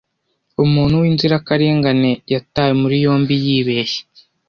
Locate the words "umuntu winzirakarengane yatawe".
0.63-2.73